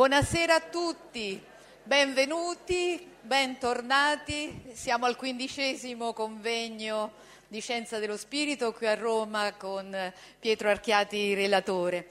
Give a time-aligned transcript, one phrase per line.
[0.00, 1.38] Buonasera a tutti,
[1.82, 4.70] benvenuti, bentornati.
[4.72, 7.12] Siamo al quindicesimo convegno
[7.46, 9.94] di Scienza dello Spirito qui a Roma con
[10.38, 12.08] Pietro Archiati, relatore.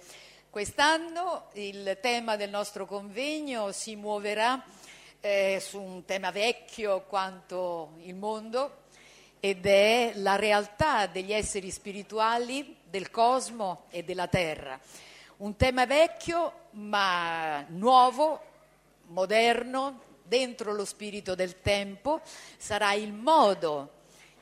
[0.51, 4.63] Quest'anno il tema del nostro convegno si muoverà
[5.19, 8.83] eh, su un tema vecchio quanto il mondo
[9.39, 14.79] ed è la realtà degli esseri spirituali, del cosmo e della terra.
[15.39, 18.41] Un tema vecchio ma nuovo,
[19.05, 22.19] moderno, dentro lo spirito del tempo,
[22.57, 23.91] sarà il modo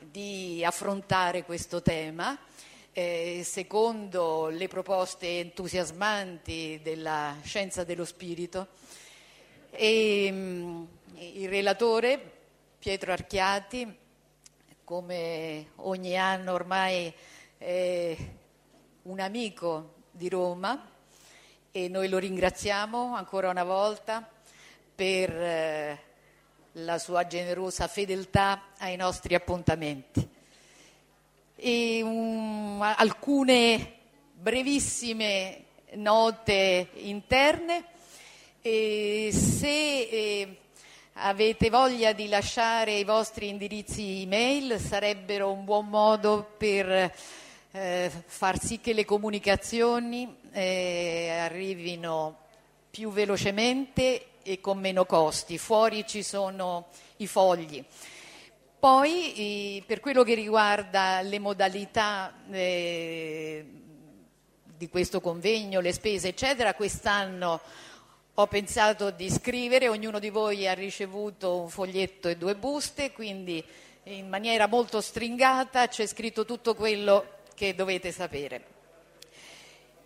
[0.00, 2.36] di affrontare questo tema.
[2.90, 8.66] Eh, secondo le proposte entusiasmanti della scienza dello spirito.
[9.70, 12.20] E, mh, mm, il relatore
[12.76, 13.96] Pietro Archiati,
[14.82, 17.14] come ogni anno ormai
[17.56, 18.16] è
[19.02, 20.96] un amico di Roma
[21.70, 24.28] e noi lo ringraziamo ancora una volta
[24.94, 25.98] per eh,
[26.72, 30.28] la sua generosa fedeltà ai nostri appuntamenti.
[31.54, 33.94] E, um, alcune
[34.32, 37.84] brevissime note interne.
[38.60, 40.56] E se eh,
[41.14, 47.14] avete voglia di lasciare i vostri indirizzi email sarebbero un buon modo per
[47.72, 52.46] eh, far sì che le comunicazioni eh, arrivino
[52.90, 55.58] più velocemente e con meno costi.
[55.58, 56.86] Fuori ci sono
[57.18, 57.84] i fogli.
[58.78, 63.66] Poi, per quello che riguarda le modalità eh,
[64.64, 67.60] di questo convegno, le spese, eccetera, quest'anno
[68.34, 73.62] ho pensato di scrivere, ognuno di voi ha ricevuto un foglietto e due buste, quindi
[74.04, 78.64] in maniera molto stringata c'è scritto tutto quello che dovete sapere.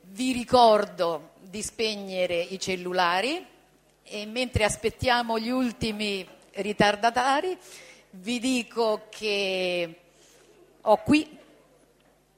[0.04, 3.46] Vi ricordo di spegnere i cellulari
[4.02, 7.58] e mentre aspettiamo gli ultimi ritardatari
[8.12, 9.96] vi dico che
[10.80, 11.38] ho qui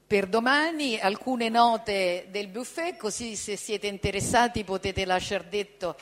[0.04, 5.96] per domani alcune note del buffet, così se siete interessati potete lasciare detto.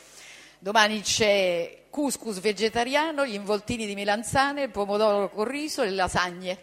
[0.59, 6.59] Domani c'è couscous vegetariano, gli involtini di melanzane, il pomodoro con riso e le lasagne.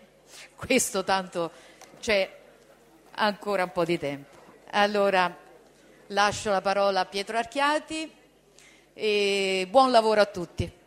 [0.55, 1.51] Questo tanto
[1.99, 2.38] c'è
[3.19, 4.37] ancora un po' di tempo.
[4.71, 5.35] Allora
[6.07, 8.11] lascio la parola a Pietro Archiati
[8.93, 10.78] e buon lavoro a tutti.